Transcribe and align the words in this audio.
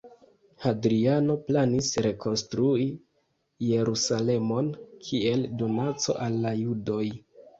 Hadriano 0.61 1.33
planis 1.49 1.89
rekonstrui 2.05 2.87
Jerusalemon 3.67 4.71
kiel 5.09 5.45
donaco 5.63 6.19
al 6.29 6.41
la 6.47 6.57
Judoj. 6.63 7.07